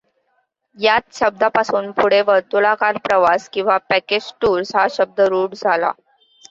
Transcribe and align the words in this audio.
याच 0.77 1.03
शब्दापासून 1.13 1.91
पुढे 1.91 2.21
वर्तुळाकार 2.27 2.97
प्रवास 3.03 3.47
किंवा 3.49 3.77
पॅकेज 3.89 4.31
टूर्स 4.41 4.75
हा 4.75 4.87
शब्द 4.91 5.21
रुढ 5.21 5.53
झाला. 5.55 5.91